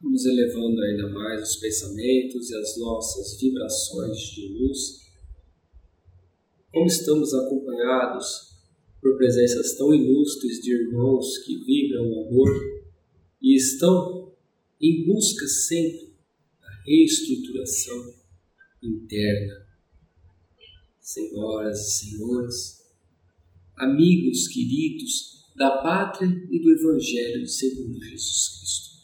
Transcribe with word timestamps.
Vamos 0.00 0.26
elevando 0.26 0.82
ainda 0.82 1.08
mais 1.08 1.48
os 1.48 1.56
pensamentos 1.56 2.50
e 2.50 2.56
as 2.56 2.76
nossas 2.78 3.40
vibrações 3.40 4.18
de 4.18 4.48
luz. 4.48 5.06
Como 6.70 6.86
estamos 6.86 7.32
acompanhados 7.32 8.56
por 9.00 9.16
presenças 9.16 9.74
tão 9.76 9.94
ilustres 9.94 10.60
de 10.60 10.72
irmãos 10.72 11.38
que 11.38 11.64
vibram 11.64 12.10
o 12.10 12.28
amor 12.28 12.48
e 13.40 13.56
estão 13.56 14.34
em 14.80 15.06
busca 15.06 15.46
sempre 15.46 16.14
da 16.60 16.68
reestruturação 16.84 18.14
interna. 18.82 19.66
Senhoras 21.00 21.80
e 21.80 21.90
senhores, 21.98 22.82
amigos 23.76 24.48
queridos 24.48 25.52
da 25.56 25.78
pátria 25.78 26.28
e 26.50 26.60
do 26.60 26.70
Evangelho 26.70 27.46
segundo 27.46 27.98
Jesus 28.04 28.58
Cristo. 28.58 28.95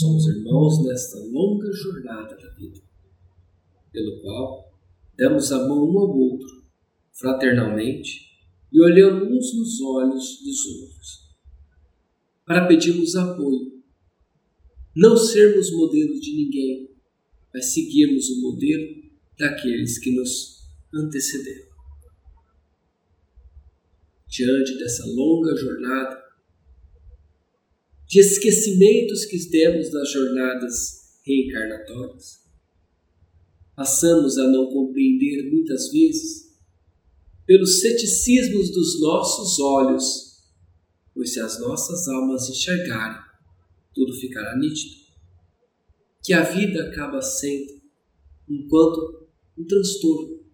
Somos 0.00 0.26
irmãos 0.28 0.82
nesta 0.82 1.18
longa 1.18 1.70
jornada 1.70 2.34
da 2.34 2.48
vida, 2.54 2.80
pelo 3.92 4.22
qual 4.22 4.72
damos 5.14 5.52
a 5.52 5.58
mão 5.68 5.90
um 5.90 5.98
ao 5.98 6.16
outro, 6.16 6.64
fraternalmente, 7.12 8.30
e 8.72 8.80
olhamos 8.80 9.28
uns 9.28 9.58
nos 9.58 9.80
olhos 9.82 10.40
dos 10.42 10.66
outros, 10.80 11.36
para 12.46 12.66
pedirmos 12.66 13.14
apoio, 13.14 13.82
não 14.96 15.18
sermos 15.18 15.70
modelos 15.70 16.18
de 16.18 16.34
ninguém, 16.34 16.96
mas 17.52 17.74
seguirmos 17.74 18.30
o 18.30 18.40
modelo 18.40 19.02
daqueles 19.38 19.98
que 19.98 20.12
nos 20.12 20.66
antecederam. 20.94 21.68
Diante 24.26 24.78
dessa 24.78 25.04
longa 25.08 25.54
jornada, 25.56 26.29
de 28.10 28.18
esquecimentos 28.18 29.24
que 29.24 29.38
temos 29.48 29.88
das 29.92 30.10
jornadas 30.10 31.20
reencarnatórias. 31.24 32.40
Passamos 33.76 34.36
a 34.36 34.48
não 34.48 34.66
compreender 34.66 35.48
muitas 35.48 35.92
vezes 35.92 36.50
pelos 37.46 37.80
ceticismos 37.80 38.72
dos 38.72 39.00
nossos 39.00 39.60
olhos, 39.60 40.42
pois 41.14 41.32
se 41.32 41.38
as 41.38 41.60
nossas 41.60 42.08
almas 42.08 42.50
enxergarem, 42.50 43.22
tudo 43.94 44.12
ficará 44.14 44.58
nítido. 44.58 44.96
Que 46.24 46.32
a 46.32 46.42
vida 46.42 46.88
acaba 46.88 47.22
sendo, 47.22 47.80
enquanto 48.48 49.28
um 49.56 49.64
transtorno, 49.64 50.44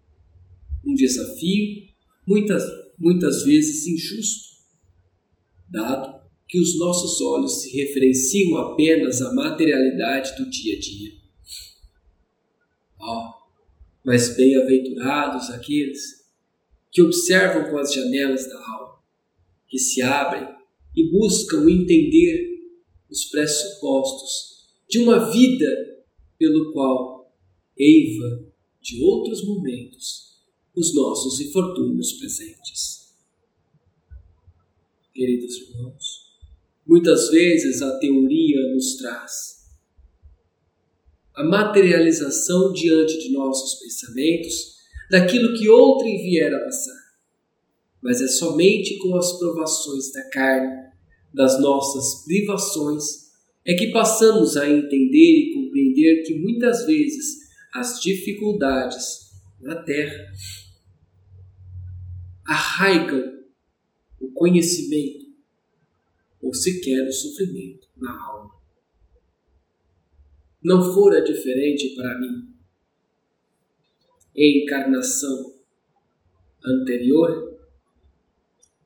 um 0.85 0.95
desafio, 0.95 1.89
muitas 2.27 2.63
muitas 2.99 3.45
vezes 3.45 3.87
injusto, 3.87 4.57
dado 5.71 6.16
que 6.49 6.61
os 6.61 6.79
nossos 6.79 7.21
olhos 7.21 7.63
se 7.63 7.77
referenciam 7.77 8.57
apenas 8.59 9.21
à 9.21 9.33
materialidade 9.35 10.37
do 10.37 10.49
dia 10.49 10.77
a 10.77 10.81
dia. 10.81 11.13
Oh, 13.01 13.33
mas 14.05 14.37
bem-aventurados 14.37 15.51
aqueles 15.51 16.25
que 16.93 17.03
observam 17.03 17.71
com 17.71 17.79
as 17.79 17.93
janelas 17.93 18.49
da 18.49 18.57
alma, 18.57 19.03
que 19.69 19.79
se 19.79 20.01
abrem 20.01 20.49
e 20.95 21.11
buscam 21.11 21.69
entender 21.69 22.57
os 23.11 23.25
pressupostos 23.27 24.69
de 24.89 25.01
uma 25.01 25.31
vida 25.31 25.67
pelo 26.39 26.73
qual 26.73 27.35
eiva 27.77 28.47
de 28.81 29.03
outros 29.03 29.45
momentos 29.45 30.41
os 30.75 30.95
nossos 30.95 31.41
infortúnios 31.41 32.13
presentes. 32.15 33.15
Queridos 35.13 35.57
irmãos, 35.57 36.26
muitas 36.87 37.31
vezes 37.31 37.83
a 37.83 37.99
teoria 37.99 38.73
nos 38.75 38.97
traz 38.97 39.57
a 41.37 41.45
materialização 41.45 42.73
diante 42.73 43.19
de 43.19 43.33
nossos 43.33 43.79
pensamentos 43.79 44.77
daquilo 45.11 45.57
que 45.57 45.69
outrem 45.69 46.17
vier 46.23 46.53
a 46.53 46.65
passar. 46.65 47.07
Mas 48.03 48.23
é 48.23 48.27
somente 48.27 48.97
com 48.99 49.15
as 49.15 49.39
provações 49.39 50.11
da 50.13 50.23
carne, 50.31 50.87
das 51.35 51.61
nossas 51.61 52.25
privações, 52.25 53.05
é 53.67 53.75
que 53.75 53.93
passamos 53.93 54.57
a 54.57 54.67
entender 54.67 55.51
e 55.51 55.53
compreender 55.53 56.23
que 56.23 56.39
muitas 56.39 56.87
vezes 56.87 57.37
as 57.75 58.01
dificuldades 58.01 59.27
na 59.61 59.83
terra 59.83 60.33
arraigam 62.47 63.23
o 64.21 64.33
conhecimento 64.33 65.26
ou 66.47 66.55
sequer 66.55 67.09
o 67.09 67.13
sofrimento 67.13 67.89
na 67.97 68.11
alma. 68.11 68.55
Não 70.63 70.95
fora 70.95 71.21
diferente 71.23 71.95
para 71.97 72.19
mim. 72.21 72.55
Em 74.35 74.63
encarnação 74.63 75.55
anterior, 76.65 77.59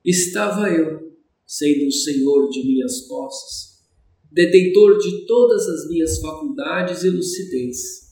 estava 0.05 0.71
eu, 0.71 1.19
sendo 1.45 1.87
o 1.87 1.93
senhor 1.93 2.49
de 2.49 2.67
minhas 2.67 3.03
posses, 3.03 3.85
detentor 4.33 4.99
de 4.99 5.27
todas 5.27 5.69
as 5.69 5.89
minhas 5.89 6.19
faculdades 6.21 7.03
e 7.03 7.11
lucidez. 7.11 8.11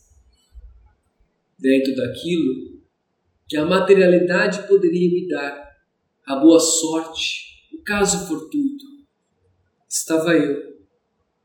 Dentro 1.57 1.95
daquilo 1.95 2.79
que 3.47 3.57
a 3.57 3.65
materialidade 3.65 4.67
poderia 4.67 5.09
me 5.09 5.27
dar, 5.27 5.69
a 6.27 6.35
boa 6.35 6.59
sorte, 6.59 7.67
o 7.73 7.81
caso 7.83 8.27
fortuito. 8.27 8.88
Estava 9.89 10.35
eu, 10.35 10.77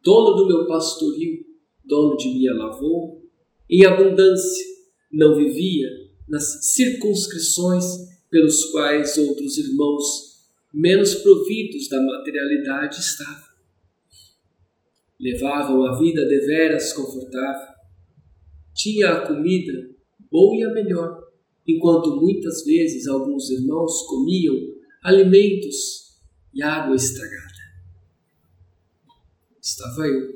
dono 0.02 0.36
do 0.36 0.46
meu 0.46 0.66
pastoril, 0.66 1.46
dono 1.82 2.14
de 2.16 2.28
minha 2.28 2.52
lavoura, 2.52 3.22
em 3.70 3.86
abundância, 3.86 4.66
não 5.10 5.34
vivia 5.34 5.88
nas 6.28 6.66
circunscrições 6.74 7.84
pelos 8.30 8.66
quais 8.66 9.16
outros 9.16 9.56
irmãos 9.56 10.44
menos 10.74 11.14
providos 11.14 11.88
da 11.88 12.02
materialidade 12.02 13.00
estavam. 13.00 13.54
Levavam 15.18 15.86
a 15.86 15.98
vida 15.98 16.26
deveras 16.26 16.92
confortável. 16.92 17.74
Tinha 18.74 19.10
a 19.10 19.26
comida 19.26 19.88
boa 20.30 20.56
e 20.56 20.64
a 20.64 20.72
melhor 20.72 21.24
enquanto 21.66 22.20
muitas 22.20 22.64
vezes 22.64 23.06
alguns 23.06 23.48
irmãos 23.48 24.02
comiam 24.02 24.54
alimentos 25.02 26.18
e 26.52 26.62
água 26.62 26.94
estragada. 26.94 27.43
Estava 29.74 30.06
eu, 30.06 30.30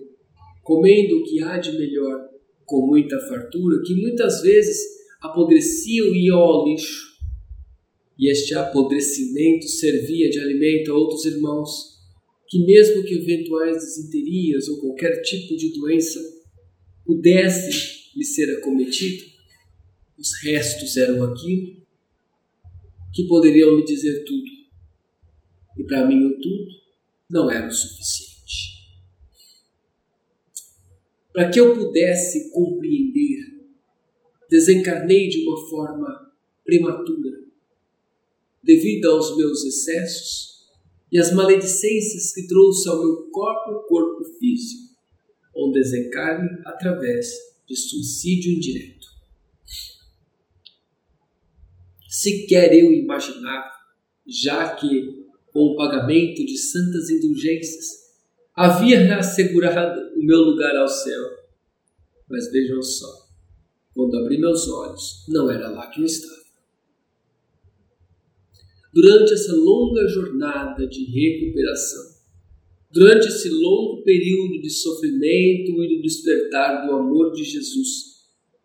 comendo 0.64 1.18
o 1.18 1.22
que 1.22 1.40
há 1.44 1.58
de 1.58 1.70
melhor, 1.78 2.28
com 2.66 2.84
muita 2.84 3.16
fartura, 3.20 3.80
que 3.86 3.94
muitas 3.94 4.42
vezes 4.42 4.76
apodreciam 5.20 6.08
e 6.08 6.26
iam 6.26 6.40
ao 6.40 6.66
lixo. 6.66 7.16
E 8.18 8.28
este 8.28 8.52
apodrecimento 8.56 9.68
servia 9.68 10.28
de 10.28 10.40
alimento 10.40 10.90
a 10.90 10.96
outros 10.96 11.24
irmãos, 11.24 12.00
que 12.48 12.66
mesmo 12.66 13.04
que 13.04 13.14
eventuais 13.14 13.76
desinterias 13.76 14.66
ou 14.70 14.80
qualquer 14.80 15.22
tipo 15.22 15.56
de 15.56 15.72
doença 15.72 16.18
pudesse 17.06 18.10
lhe 18.16 18.24
ser 18.24 18.56
acometido, 18.56 19.24
os 20.18 20.32
restos 20.42 20.96
eram 20.96 21.22
aquilo 21.22 21.76
que 23.14 23.28
poderiam 23.28 23.76
me 23.76 23.84
dizer 23.84 24.24
tudo. 24.24 24.50
E 25.78 25.84
para 25.84 26.08
mim 26.08 26.26
o 26.26 26.40
tudo 26.40 26.72
não 27.30 27.48
era 27.48 27.68
o 27.68 27.70
suficiente. 27.70 28.37
Para 31.38 31.50
que 31.50 31.60
eu 31.60 31.72
pudesse 31.72 32.50
compreender, 32.50 33.38
desencarnei 34.50 35.28
de 35.28 35.46
uma 35.46 35.70
forma 35.70 36.32
prematura, 36.64 37.30
devido 38.60 39.08
aos 39.08 39.36
meus 39.36 39.64
excessos 39.64 40.66
e 41.12 41.16
às 41.16 41.32
maledicências 41.32 42.34
que 42.34 42.48
trouxe 42.48 42.88
ao 42.88 42.98
meu 42.98 43.30
corpo 43.30 43.86
corpo 43.86 44.24
físico, 44.40 44.96
um 45.56 45.70
desencarne 45.70 46.48
através 46.64 47.30
de 47.68 47.76
suicídio 47.76 48.54
indireto. 48.54 49.06
sequer 52.08 52.74
eu 52.74 52.92
imaginava, 52.92 53.70
já 54.26 54.74
que, 54.74 55.24
com 55.52 55.60
o 55.60 55.76
pagamento 55.76 56.44
de 56.44 56.58
santas 56.58 57.08
indulgências, 57.10 58.08
havia 58.56 59.16
assegurado 59.16 60.07
o 60.18 60.24
meu 60.24 60.38
lugar 60.38 60.76
ao 60.76 60.88
céu. 60.88 61.22
Mas 62.28 62.50
vejam 62.50 62.82
só, 62.82 63.28
quando 63.94 64.18
abri 64.18 64.38
meus 64.38 64.68
olhos, 64.68 65.24
não 65.28 65.50
era 65.50 65.70
lá 65.70 65.88
que 65.88 66.00
eu 66.00 66.04
estava. 66.04 66.38
Durante 68.92 69.32
essa 69.32 69.54
longa 69.54 70.06
jornada 70.08 70.86
de 70.86 71.04
recuperação, 71.04 72.18
durante 72.90 73.28
esse 73.28 73.48
longo 73.48 74.02
período 74.02 74.60
de 74.60 74.70
sofrimento 74.70 75.82
e 75.82 75.96
do 75.96 76.02
despertar 76.02 76.86
do 76.86 76.94
amor 76.94 77.32
de 77.32 77.44
Jesus, 77.44 78.18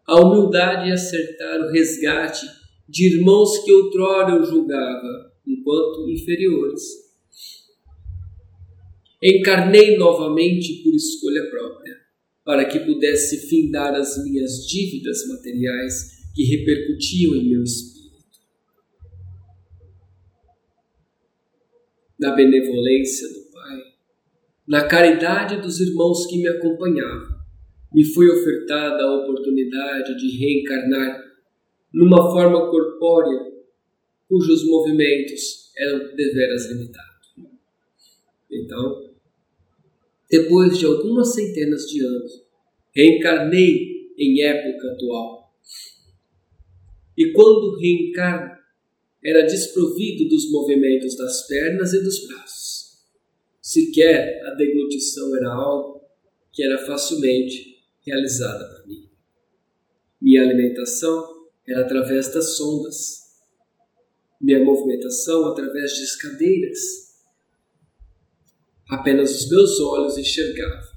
a 0.07 0.19
humildade 0.19 0.89
e 0.89 0.91
acertar 0.91 1.61
o 1.61 1.71
resgate 1.71 2.47
de 2.89 3.15
irmãos 3.15 3.59
que 3.59 3.71
outrora 3.71 4.35
eu 4.35 4.43
julgava 4.43 5.31
enquanto 5.45 6.09
inferiores. 6.09 7.02
Encarnei 9.23 9.95
novamente 9.97 10.83
por 10.83 10.93
escolha 10.93 11.49
própria, 11.49 11.97
para 12.43 12.65
que 12.65 12.79
pudesse 12.79 13.47
findar 13.47 13.95
as 13.95 14.21
minhas 14.21 14.67
dívidas 14.67 15.25
materiais 15.29 16.11
que 16.35 16.43
repercutiam 16.43 17.35
em 17.35 17.49
meu 17.49 17.63
espírito. 17.63 18.03
Na 22.19 22.35
benevolência 22.35 23.29
do 23.29 23.51
Pai, 23.51 23.77
na 24.67 24.87
caridade 24.87 25.61
dos 25.61 25.79
irmãos 25.79 26.25
que 26.25 26.37
me 26.39 26.47
acompanhavam, 26.49 27.33
me 27.93 28.03
foi 28.03 28.27
ofertada 28.27 29.03
a 29.03 29.21
oportunidade 29.21 30.17
de 30.17 30.37
reencarnar 30.37 31.23
numa 31.93 32.31
forma 32.31 32.69
corpórea 32.69 33.53
cujos 34.27 34.67
movimentos 34.67 35.71
eram 35.77 36.15
deveras 36.15 36.69
limitados. 36.71 37.13
Então, 38.51 39.12
depois 40.33 40.79
de 40.79 40.85
algumas 40.87 41.31
centenas 41.35 41.83
de 41.83 42.03
anos, 42.03 42.43
reencarnei 42.91 44.15
em 44.17 44.41
época 44.41 44.93
atual. 44.93 45.53
E 47.15 47.31
quando 47.33 47.77
reencarno, 47.79 48.51
era 49.23 49.43
desprovido 49.43 50.27
dos 50.27 50.49
movimentos 50.49 51.15
das 51.15 51.45
pernas 51.45 51.93
e 51.93 52.03
dos 52.03 52.25
braços. 52.25 53.03
Sequer 53.61 54.41
a 54.47 54.55
deglutição 54.55 55.35
era 55.35 55.53
algo 55.53 56.01
que 56.51 56.63
era 56.63 56.83
facilmente 56.83 57.83
realizada 58.03 58.67
para 58.67 58.87
mim. 58.87 59.07
Minha 60.19 60.41
alimentação 60.41 61.47
era 61.67 61.81
através 61.81 62.33
das 62.33 62.57
sondas, 62.57 63.19
minha 64.41 64.65
movimentação 64.65 65.45
através 65.45 65.91
de 65.93 66.03
escadeiras. 66.03 67.12
Apenas 68.93 69.41
os 69.41 69.49
meus 69.49 69.79
olhos 69.79 70.19
enxergavam, 70.19 70.93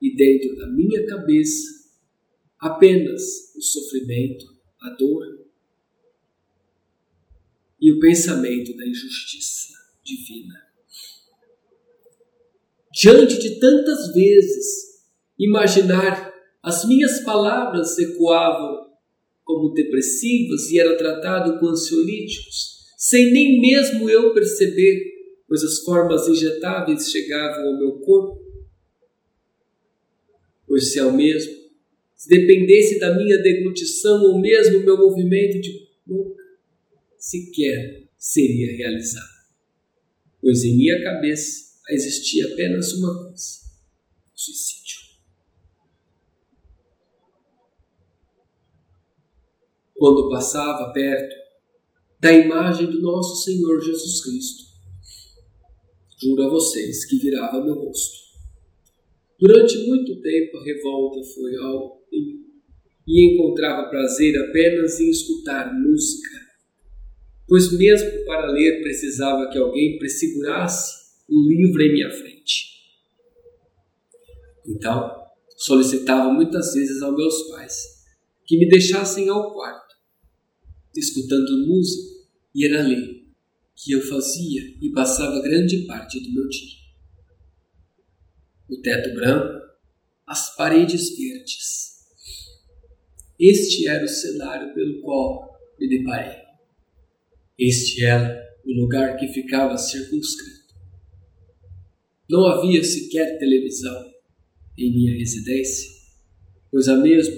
e 0.00 0.14
dentro 0.14 0.54
da 0.54 0.68
minha 0.68 1.04
cabeça, 1.06 1.90
apenas 2.56 3.52
o 3.56 3.60
sofrimento, 3.60 4.46
a 4.80 4.90
dor 4.90 5.26
e 7.80 7.90
o 7.90 7.98
pensamento 7.98 8.76
da 8.76 8.86
injustiça 8.86 9.72
divina. 10.04 10.54
Diante 12.94 13.36
de 13.40 13.58
tantas 13.58 14.12
vezes 14.14 15.02
imaginar 15.36 16.32
as 16.62 16.84
minhas 16.86 17.24
palavras 17.24 17.98
ecoavam 17.98 18.92
como 19.42 19.74
depressivas 19.74 20.70
e 20.70 20.78
era 20.78 20.96
tratado 20.96 21.58
com 21.58 21.66
ansiolíticos, 21.66 22.86
sem 22.96 23.32
nem 23.32 23.60
mesmo 23.60 24.08
eu 24.08 24.32
perceber, 24.32 25.11
pois 25.52 25.62
as 25.64 25.80
formas 25.80 26.26
injetáveis 26.28 27.10
chegavam 27.10 27.66
ao 27.66 27.78
meu 27.78 27.98
corpo. 27.98 28.40
Pois 30.66 30.90
se 30.90 30.98
ao 30.98 31.12
mesmo, 31.12 31.52
se 32.16 32.26
dependesse 32.26 32.98
da 32.98 33.14
minha 33.14 33.36
deglutição 33.36 34.22
ou 34.22 34.40
mesmo 34.40 34.80
meu 34.80 34.96
movimento 34.96 35.60
de 35.60 35.90
boca, 36.06 36.42
sequer 37.18 38.08
seria 38.16 38.74
realizado. 38.78 39.28
Pois 40.40 40.64
em 40.64 40.74
minha 40.74 41.02
cabeça 41.02 41.74
existia 41.90 42.46
apenas 42.46 42.94
uma 42.94 43.22
coisa: 43.22 43.60
suicídio. 44.34 45.02
quando 49.94 50.30
passava 50.30 50.90
perto 50.94 51.36
da 52.18 52.32
imagem 52.32 52.90
do 52.90 53.02
nosso 53.02 53.44
Senhor 53.44 53.80
Jesus 53.82 54.24
Cristo. 54.24 54.71
Juro 56.22 56.42
a 56.44 56.50
vocês 56.50 57.04
que 57.04 57.18
virava 57.18 57.64
meu 57.64 57.74
rosto. 57.74 58.22
Durante 59.40 59.76
muito 59.86 60.20
tempo 60.20 60.56
a 60.58 60.64
revolta 60.64 61.20
foi 61.34 61.56
algo 61.56 62.02
em 62.12 62.42
e 63.04 63.34
encontrava 63.34 63.90
prazer 63.90 64.32
apenas 64.38 65.00
em 65.00 65.10
escutar 65.10 65.74
música, 65.74 66.38
pois 67.48 67.72
mesmo 67.76 68.24
para 68.24 68.52
ler 68.52 68.80
precisava 68.80 69.50
que 69.50 69.58
alguém 69.58 69.98
pressegurasse 69.98 70.94
o 71.28 71.48
livro 71.48 71.82
em 71.82 71.92
minha 71.92 72.10
frente. 72.10 72.72
Então, 74.64 75.10
solicitava 75.56 76.32
muitas 76.32 76.72
vezes 76.74 77.02
aos 77.02 77.16
meus 77.16 77.42
pais 77.50 78.04
que 78.46 78.56
me 78.56 78.68
deixassem 78.68 79.28
ao 79.28 79.52
quarto 79.52 79.92
escutando 80.96 81.66
música, 81.66 82.22
e 82.54 82.66
era 82.66 82.80
ali 82.80 83.21
que 83.82 83.92
eu 83.92 84.00
fazia 84.02 84.62
e 84.80 84.90
passava 84.90 85.42
grande 85.42 85.84
parte 85.86 86.20
do 86.20 86.32
meu 86.32 86.48
dia. 86.48 86.78
O 88.70 88.80
teto 88.80 89.12
branco, 89.14 89.60
as 90.26 90.54
paredes 90.56 91.16
verdes. 91.16 91.92
Este 93.38 93.88
era 93.88 94.04
o 94.04 94.08
cenário 94.08 94.72
pelo 94.72 95.00
qual 95.02 95.50
me 95.78 95.88
deparei. 95.88 96.42
Este 97.58 98.04
era 98.04 98.40
o 98.64 98.72
lugar 98.72 99.16
que 99.16 99.28
ficava 99.28 99.76
circunscrito. 99.76 100.74
Não 102.30 102.46
havia 102.46 102.82
sequer 102.84 103.38
televisão 103.38 104.12
em 104.78 104.94
minha 104.94 105.18
residência, 105.18 105.90
pois 106.70 106.88
a 106.88 106.96
mesma 106.96 107.34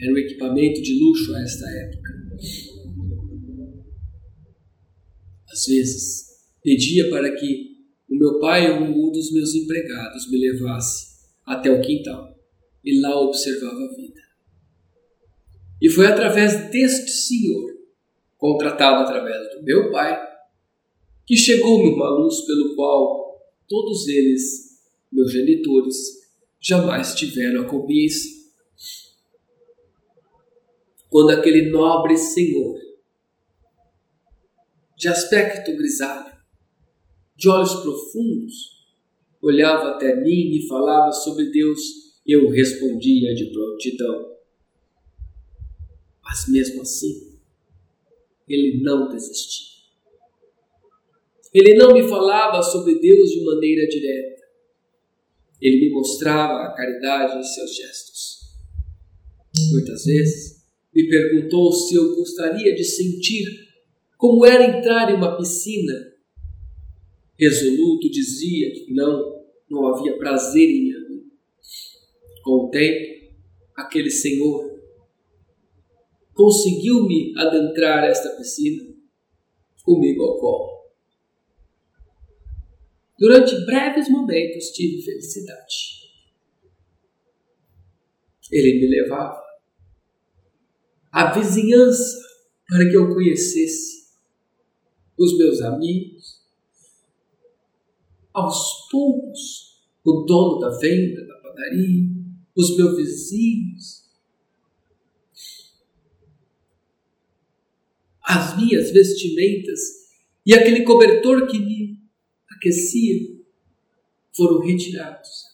era 0.00 0.12
um 0.12 0.18
equipamento 0.18 0.82
de 0.82 1.00
luxo 1.00 1.34
a 1.34 1.42
esta 1.42 1.68
época. 1.68 2.11
Vezes, 5.66 6.26
pedia 6.62 7.08
para 7.10 7.34
que 7.34 7.72
o 8.08 8.16
meu 8.16 8.38
pai 8.38 8.70
ou 8.70 8.84
um 8.84 9.10
dos 9.10 9.32
meus 9.32 9.54
empregados 9.54 10.30
me 10.30 10.38
levasse 10.38 11.12
até 11.46 11.70
o 11.70 11.80
quintal 11.80 12.38
e 12.84 13.00
lá 13.00 13.20
observava 13.20 13.84
a 13.84 13.94
vida. 13.94 14.20
E 15.80 15.88
foi 15.88 16.06
através 16.06 16.70
deste 16.70 17.10
senhor, 17.10 17.72
contratado 18.36 19.02
através 19.02 19.54
do 19.54 19.62
meu 19.62 19.90
pai, 19.90 20.20
que 21.26 21.36
chegou-me 21.36 21.94
uma 21.94 22.10
luz 22.10 22.42
pelo 22.42 22.74
qual 22.74 23.40
todos 23.68 24.06
eles, 24.08 24.80
meus 25.10 25.32
genitores, 25.32 25.96
jamais 26.60 27.14
tiveram 27.14 27.62
a 27.62 27.68
cobiça. 27.68 28.28
Quando 31.08 31.30
aquele 31.30 31.70
nobre 31.70 32.16
senhor 32.16 32.78
de 34.96 35.08
aspecto 35.08 35.76
grisalho, 35.76 36.32
de 37.36 37.48
olhos 37.48 37.74
profundos, 37.76 38.72
olhava 39.40 39.90
até 39.90 40.14
mim 40.16 40.52
e 40.52 40.66
falava 40.68 41.10
sobre 41.12 41.50
Deus, 41.50 41.80
eu 42.26 42.48
respondia 42.50 43.34
de 43.34 43.46
prontidão. 43.46 44.32
Mas 46.22 46.48
mesmo 46.48 46.82
assim, 46.82 47.38
ele 48.48 48.82
não 48.82 49.08
desistia. 49.08 49.72
Ele 51.52 51.74
não 51.74 51.92
me 51.92 52.08
falava 52.08 52.62
sobre 52.62 52.98
Deus 52.98 53.30
de 53.30 53.44
maneira 53.44 53.86
direta. 53.86 54.42
Ele 55.60 55.80
me 55.80 55.90
mostrava 55.90 56.64
a 56.64 56.72
caridade 56.74 57.38
em 57.38 57.42
seus 57.42 57.76
gestos. 57.76 58.38
Muitas 59.72 60.04
vezes 60.04 60.62
me 60.94 61.08
perguntou 61.08 61.72
se 61.72 61.94
eu 61.94 62.16
gostaria 62.16 62.74
de 62.74 62.84
sentir 62.84 63.71
como 64.22 64.46
era 64.46 64.78
entrar 64.78 65.10
em 65.10 65.16
uma 65.16 65.36
piscina? 65.36 65.94
Resoluto 67.36 68.08
dizia 68.08 68.72
que 68.72 68.94
não, 68.94 69.44
não 69.68 69.88
havia 69.88 70.16
prazer 70.16 70.62
em 70.62 70.82
minha 70.84 71.08
vida. 71.08 71.26
Com 72.44 72.66
o 72.66 72.70
tempo, 72.70 73.34
aquele 73.74 74.12
senhor 74.12 74.80
conseguiu 76.32 77.04
me 77.04 77.34
adentrar 77.36 78.04
esta 78.04 78.30
piscina 78.36 78.94
comigo 79.82 80.22
ao 80.22 80.38
colo. 80.38 80.92
Durante 83.18 83.66
breves 83.66 84.08
momentos 84.08 84.66
tive 84.66 85.02
felicidade. 85.02 86.00
Ele 88.52 88.78
me 88.78 88.86
levava 88.86 89.42
à 91.10 91.32
vizinhança 91.32 92.22
para 92.68 92.88
que 92.88 92.96
eu 92.96 93.12
conhecesse 93.12 94.01
os 95.18 95.36
meus 95.36 95.60
amigos. 95.60 96.42
Aos 98.32 98.88
poucos, 98.90 99.82
o 100.04 100.22
dono 100.22 100.58
da 100.58 100.70
venda 100.78 101.26
da 101.26 101.34
padaria, 101.36 102.08
os 102.56 102.76
meus 102.76 102.96
vizinhos, 102.96 104.10
as 108.22 108.56
minhas 108.56 108.90
vestimentas 108.90 109.80
e 110.46 110.54
aquele 110.54 110.84
cobertor 110.84 111.46
que 111.46 111.58
me 111.58 112.00
aquecia 112.50 113.42
foram 114.34 114.60
retirados. 114.60 115.52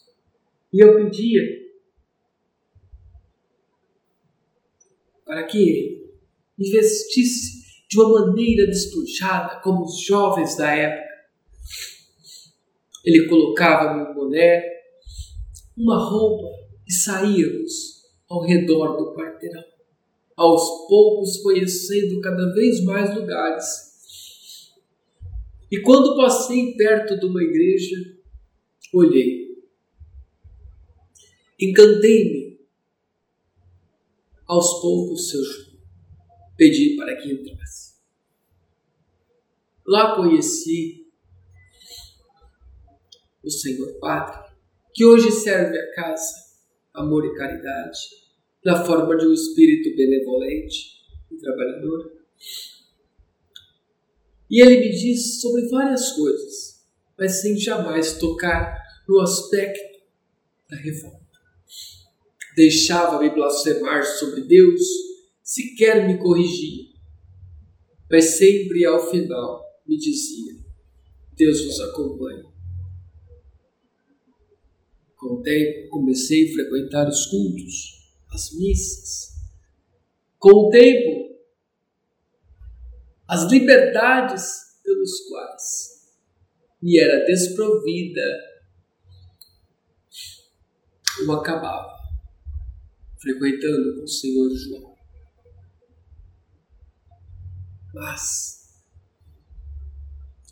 E 0.71 0.83
eu 0.83 0.95
pedia 0.95 1.41
para 5.25 5.45
que 5.45 5.57
ele 5.57 6.13
me 6.57 6.71
vestisse 6.71 7.68
de 7.89 7.99
uma 7.99 8.27
maneira 8.27 8.67
despojada, 8.67 9.59
como 9.61 9.83
os 9.83 9.99
jovens 10.01 10.55
da 10.55 10.71
época. 10.71 11.09
Ele 13.03 13.27
colocava 13.27 14.11
um 14.11 14.13
boné, 14.13 14.63
uma 15.75 15.97
roupa 15.97 16.47
e 16.87 16.93
saíamos 16.93 18.03
ao 18.29 18.41
redor 18.41 18.95
do 18.95 19.15
quarteirão, 19.15 19.63
aos 20.35 20.87
poucos 20.87 21.37
conhecendo 21.41 22.21
cada 22.21 22.53
vez 22.53 22.83
mais 22.83 23.15
lugares. 23.15 23.89
E 25.71 25.81
quando 25.81 26.15
passei 26.15 26.75
perto 26.75 27.19
de 27.19 27.25
uma 27.25 27.41
igreja, 27.41 27.95
olhei. 28.93 29.49
Encantei-me. 31.59 32.59
Aos 34.47 34.81
poucos, 34.81 35.29
seu 35.29 35.43
pedi 36.59 36.97
para 36.97 37.15
que 37.15 37.31
entrasse. 37.31 37.93
Lá 39.87 40.15
conheci 40.15 41.07
o 43.41 43.49
Senhor 43.49 43.97
Padre, 43.99 44.51
que 44.93 45.05
hoje 45.05 45.31
serve 45.31 45.79
a 45.79 45.95
casa, 45.95 46.35
amor 46.93 47.25
e 47.25 47.33
caridade, 47.33 47.99
na 48.63 48.83
forma 48.83 49.15
de 49.15 49.25
um 49.25 49.33
espírito 49.33 49.95
benevolente 49.95 50.99
e 51.31 51.37
trabalhador. 51.37 52.11
E 54.51 54.61
ele 54.61 54.81
me 54.81 54.89
diz 54.89 55.39
sobre 55.39 55.69
várias 55.69 56.11
coisas, 56.11 56.85
mas 57.17 57.39
sem 57.41 57.57
jamais 57.57 58.17
tocar 58.19 58.77
no 59.07 59.21
aspecto 59.21 60.01
da 60.69 60.75
revolta. 60.75 61.19
Deixava-me 62.57 63.29
blasfemar 63.29 64.03
sobre 64.03 64.41
Deus, 64.41 65.08
sequer 65.49 66.07
me 66.07 66.19
corrigia, 66.19 66.93
mas 68.07 68.37
sempre 68.37 68.85
ao 68.85 69.09
final 69.09 69.63
me 69.87 69.97
dizia: 69.97 70.63
Deus 71.33 71.65
vos 71.65 71.79
acompanhe. 71.79 72.43
Com 75.15 75.33
o 75.33 75.41
tempo, 75.41 75.89
comecei 75.89 76.49
a 76.49 76.53
frequentar 76.53 77.09
os 77.09 77.25
cultos, 77.25 78.13
as 78.29 78.51
missas. 78.53 79.39
Com 80.37 80.67
o 80.67 80.69
tempo, 80.69 81.35
as 83.27 83.51
liberdades 83.51 84.81
pelos 84.83 85.19
quais 85.27 86.15
me 86.79 86.97
era 86.99 87.25
desprovida, 87.25 88.21
eu 91.21 91.31
acabava 91.33 91.91
frequentando 93.17 94.03
o 94.03 94.07
Senhor 94.07 94.49
João. 94.55 94.88
Mas, 97.93 98.59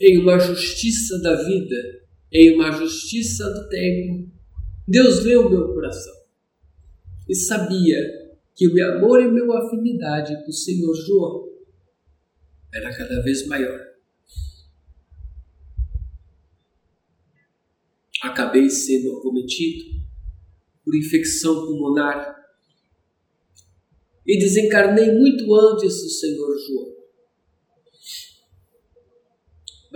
em 0.02 0.20
uma 0.20 0.40
justiça 0.40 1.20
da 1.22 1.36
vida, 1.44 1.76
em 2.32 2.56
uma 2.56 2.72
justiça 2.72 3.50
do 3.50 3.70
tempo, 3.70 4.32
Deus 4.88 5.24
leu 5.24 5.50
meu 5.50 5.74
coração 5.74 6.16
e 7.28 7.36
sabia 7.36 7.98
que 8.56 8.68
o 8.68 8.74
meu 8.74 8.96
amor 8.96 9.22
e 9.22 9.28
minha 9.28 9.58
afinidade 9.60 10.34
o 10.48 10.52
Senhor 10.52 10.94
João 10.96 11.48
era 12.74 12.96
cada 12.96 13.22
vez 13.22 13.46
maior. 13.48 13.86
Acabei 18.24 18.70
sendo 18.70 19.18
acometido 19.18 20.02
por 20.84 20.96
infecção 20.96 21.68
pulmonar 21.68 22.36
e 24.26 24.40
desencarnei 24.40 25.12
muito 25.14 25.54
antes 25.54 26.02
do 26.02 26.10
Senhor 26.10 26.58
João. 26.68 26.97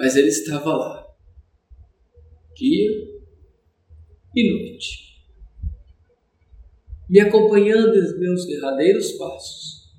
Mas 0.02 0.16
ele 0.16 0.30
estava 0.30 0.76
lá, 0.76 1.16
dia 2.56 2.90
e 4.36 4.52
noite, 4.52 5.22
me 7.08 7.20
acompanhando 7.20 7.94
nos 7.94 8.20
meus 8.20 8.48
derradeiros 8.48 9.12
passos, 9.12 9.92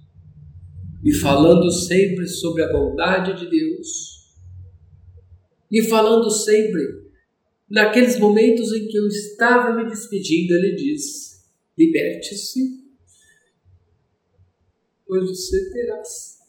me 1.00 1.14
falando 1.14 1.70
sempre 1.70 2.26
sobre 2.26 2.64
a 2.64 2.72
bondade 2.72 3.38
de 3.38 3.48
Deus, 3.48 4.34
me 5.70 5.84
falando 5.84 6.28
sempre, 6.28 6.82
naqueles 7.70 8.18
momentos 8.18 8.72
em 8.72 8.88
que 8.88 8.98
eu 8.98 9.06
estava 9.06 9.72
me 9.72 9.88
despedindo, 9.88 10.52
ele 10.54 10.74
diz: 10.74 11.48
liberte-se, 11.78 12.60
pois 15.06 15.28
você 15.28 15.70
terás 15.70 16.41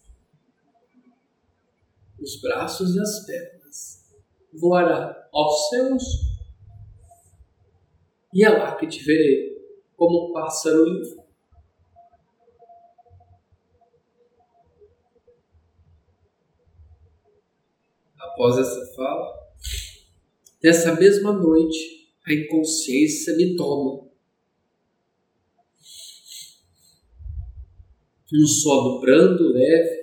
os 2.24 2.40
braços 2.42 2.96
e 2.96 3.00
as 3.00 3.26
pernas, 3.26 4.16
voará 4.54 5.30
aos 5.34 5.70
céus. 5.70 6.04
E 8.34 8.44
é 8.44 8.50
lá 8.50 8.76
que 8.76 8.88
te 8.88 9.04
verei, 9.04 9.54
como 9.96 10.30
um 10.30 10.34
pássaro 10.34 10.88
em 10.88 11.24
Após 18.18 18.58
essa 18.58 18.96
fala, 18.96 19.32
nessa 20.64 20.96
mesma 20.96 21.34
noite, 21.34 22.10
a 22.26 22.34
inconsciência 22.34 23.36
me 23.36 23.56
toma. 23.56 24.10
Um 28.34 28.48
sono 28.48 29.00
brando, 29.00 29.54
leve, 29.54 30.03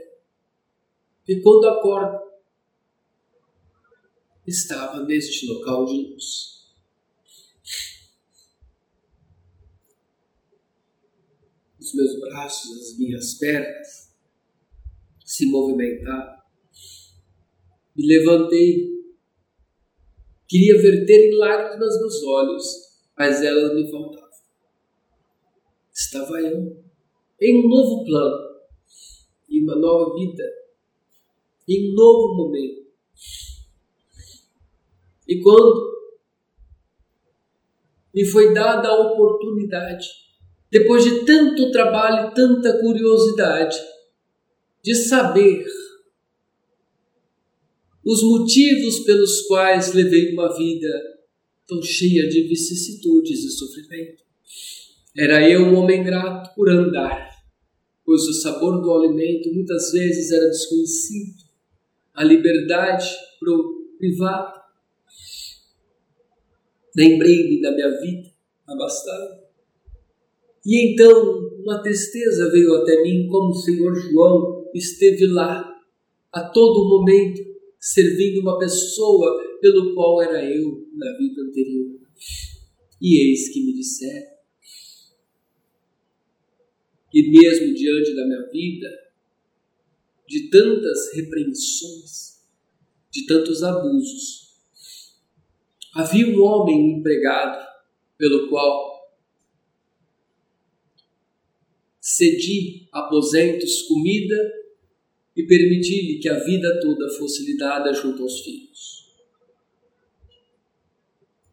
e 1.28 1.40
quando 1.40 1.68
acordo, 1.68 2.18
estava 4.46 5.04
neste 5.04 5.46
local 5.46 5.84
de 5.84 6.10
luz. 6.10 6.50
os 11.90 11.94
meus 11.94 12.20
braços, 12.20 12.78
as 12.78 12.98
minhas 12.98 13.34
pernas 13.34 14.14
se 15.24 15.46
movimentavam. 15.46 16.40
Me 17.96 18.06
levantei. 18.06 18.90
Queria 20.48 20.80
verter 20.80 21.28
em 21.28 21.36
lágrimas 21.36 22.00
nos 22.00 22.22
olhos, 22.24 22.64
mas 23.16 23.42
elas 23.42 23.74
me 23.74 23.90
faltavam. 23.90 24.30
Estava 25.92 26.40
eu 26.40 26.84
em 27.40 27.64
um 27.64 27.68
novo 27.68 28.04
plano, 28.04 28.60
em 29.48 29.62
uma 29.62 29.76
nova 29.76 30.14
vida, 30.14 30.44
em 31.68 31.94
novo 31.94 32.34
momento. 32.34 32.80
E 35.28 35.40
quando 35.40 35.90
me 38.12 38.24
foi 38.24 38.52
dada 38.52 38.88
a 38.88 39.12
oportunidade 39.12 40.20
depois 40.70 41.02
de 41.02 41.24
tanto 41.24 41.72
trabalho 41.72 42.30
e 42.30 42.34
tanta 42.34 42.78
curiosidade, 42.78 43.76
de 44.82 44.94
saber 44.94 45.66
os 48.04 48.22
motivos 48.22 49.00
pelos 49.00 49.42
quais 49.42 49.92
levei 49.92 50.32
uma 50.32 50.56
vida 50.56 50.88
tão 51.66 51.82
cheia 51.82 52.28
de 52.28 52.44
vicissitudes 52.44 53.44
e 53.44 53.50
sofrimento. 53.50 54.22
Era 55.16 55.48
eu 55.48 55.62
um 55.62 55.74
homem 55.74 56.04
grato 56.04 56.54
por 56.54 56.70
andar, 56.70 57.30
pois 58.04 58.22
o 58.22 58.32
sabor 58.32 58.80
do 58.80 58.92
alimento 58.92 59.52
muitas 59.52 59.90
vezes 59.92 60.30
era 60.30 60.48
desconhecido, 60.48 61.49
a 62.14 62.24
liberdade 62.24 63.08
privada. 63.98 64.60
Lembrei-me 66.96 67.60
da 67.60 67.72
minha 67.72 67.90
vida 68.00 68.30
abastada 68.66 69.50
e 70.64 70.92
então 70.92 71.50
uma 71.62 71.82
tristeza 71.82 72.50
veio 72.50 72.74
até 72.74 73.02
mim, 73.02 73.26
como 73.28 73.50
o 73.50 73.54
Senhor 73.54 73.94
João 73.94 74.70
esteve 74.74 75.26
lá 75.26 75.66
a 76.32 76.48
todo 76.50 76.88
momento, 76.88 77.42
servindo 77.78 78.40
uma 78.40 78.58
pessoa 78.58 79.40
pelo 79.60 79.94
qual 79.94 80.22
era 80.22 80.44
eu 80.44 80.86
na 80.94 81.16
vida 81.16 81.42
anterior. 81.42 81.98
E 83.00 83.30
eis 83.30 83.48
que 83.48 83.64
me 83.64 83.72
disseram 83.72 84.30
que, 87.10 87.30
mesmo 87.30 87.74
diante 87.74 88.14
da 88.14 88.26
minha 88.26 88.46
vida, 88.52 88.88
de 90.30 90.48
tantas 90.48 91.12
repreensões, 91.12 92.40
de 93.10 93.26
tantos 93.26 93.64
abusos, 93.64 94.60
havia 95.92 96.28
um 96.28 96.40
homem 96.40 96.92
empregado 96.92 97.66
pelo 98.16 98.48
qual 98.48 99.10
cedi 102.00 102.88
aposentos, 102.92 103.82
comida 103.82 104.36
e 105.34 105.44
permiti-lhe 105.44 106.20
que 106.20 106.28
a 106.28 106.38
vida 106.44 106.78
toda 106.80 107.12
fosse 107.18 107.44
lhe 107.44 107.56
dada 107.56 107.92
junto 107.92 108.22
aos 108.22 108.40
filhos. 108.40 109.12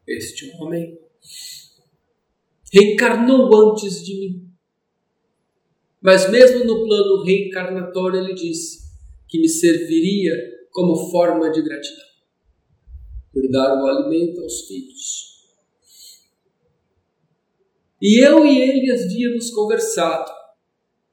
Este 0.08 0.52
homem 0.52 1.00
reencarnou 2.72 3.72
antes 3.72 4.06
de 4.06 4.20
mim. 4.20 4.47
Mas 6.02 6.30
mesmo 6.30 6.66
no 6.66 6.86
plano 6.86 7.24
reencarnatório 7.24 8.20
ele 8.20 8.34
disse 8.34 8.88
que 9.28 9.40
me 9.40 9.50
serviria 9.50 10.34
como 10.72 11.10
forma 11.12 11.50
de 11.52 11.62
gratidão. 11.62 12.08
por 13.34 13.48
dar 13.52 13.84
o 13.84 13.86
alimento 13.86 14.42
aos 14.42 14.62
filhos. 14.62 15.38
E 18.02 18.20
eu 18.20 18.46
e 18.46 18.58
ele 18.62 18.92
havíamos 18.92 19.52
conversado, 19.52 20.32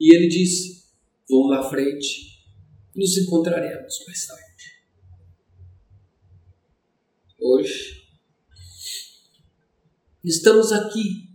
e 0.01 0.15
ele 0.15 0.29
disse: 0.29 0.85
Vou 1.29 1.51
na 1.51 1.63
frente, 1.63 2.43
nos 2.95 3.17
encontraremos 3.19 4.05
mais 4.07 4.27
tarde. 4.27 4.45
Hoje, 7.41 8.03
estamos 10.23 10.73
aqui. 10.73 11.34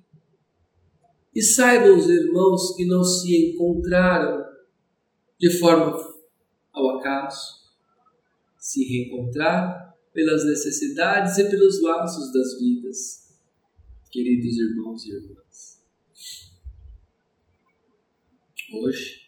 E 1.34 1.42
saibam 1.42 1.98
os 1.98 2.10
irmãos 2.10 2.76
que 2.76 2.86
não 2.86 3.04
se 3.04 3.52
encontraram 3.52 4.44
de 5.40 5.58
forma 5.58 5.98
ao 6.74 6.98
acaso, 6.98 7.60
se 8.58 8.84
reencontrar 8.84 9.96
pelas 10.14 10.46
necessidades 10.46 11.38
e 11.38 11.50
pelos 11.50 11.82
laços 11.82 12.34
das 12.34 12.60
vidas, 12.60 13.38
queridos 14.12 14.58
irmãos 14.58 15.06
e 15.06 15.12
irmãs. 15.12 15.84
Hoje 18.72 19.22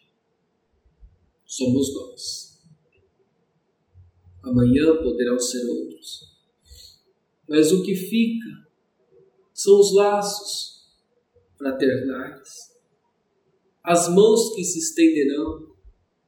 somos 1.44 1.94
nós. 1.94 2.62
Amanhã 4.42 5.02
poderão 5.02 5.38
ser 5.38 5.64
outros. 5.66 6.36
Mas 7.48 7.72
o 7.72 7.82
que 7.82 7.94
fica 7.94 8.68
são 9.52 9.80
os 9.80 9.94
laços 9.94 10.71
fraternais, 11.62 12.72
as 13.84 14.08
mãos 14.08 14.52
que 14.54 14.64
se 14.64 14.80
estenderão 14.80 15.76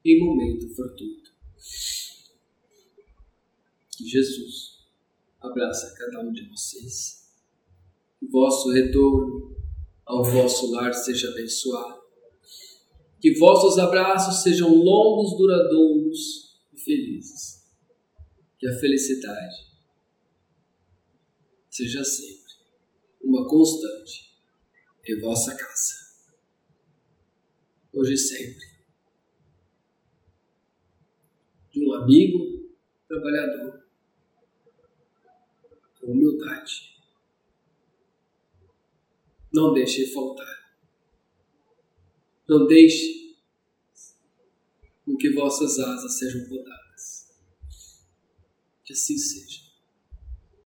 em 0.05 0.25
momento 0.25 0.73
fortuito. 0.75 1.33
Que 3.97 4.07
Jesus 4.07 4.79
abraça 5.41 5.95
cada 5.97 6.21
um 6.21 6.33
de 6.33 6.49
vocês. 6.49 7.33
Que 8.19 8.27
vosso 8.29 8.71
retorno 8.71 9.57
ao 10.07 10.23
vosso 10.23 10.71
lar 10.71 10.93
seja 10.93 11.31
abençoado. 11.31 12.03
Que 13.21 13.37
vossos 13.39 13.79
abraços 13.79 14.43
sejam 14.43 14.73
longos, 14.73 15.37
duradouros 15.37 16.61
e 16.73 16.79
felizes. 16.79 17.65
Que 18.59 18.69
a 18.69 18.79
felicidade 18.79 19.65
seja 21.71 22.05
sempre 22.05 22.55
uma 23.21 23.49
constante 23.49 24.34
em 25.07 25.21
vossa 25.21 25.55
casa. 25.55 26.05
Hoje 27.93 28.15
e 28.15 28.19
sempre. 28.19 28.75
De 31.71 31.87
um 31.87 31.93
amigo 31.95 32.71
trabalhador 33.07 33.85
com 36.01 36.07
humildade. 36.07 36.95
Não 39.53 39.73
deixe 39.73 40.13
faltar. 40.13 40.77
Não 42.49 42.67
deixe 42.67 43.37
com 45.05 45.17
que 45.17 45.31
vossas 45.33 45.79
asas 45.79 46.19
sejam 46.19 46.49
podadas. 46.49 47.33
Que 48.85 48.93
assim 48.93 49.17
seja. 49.17 49.64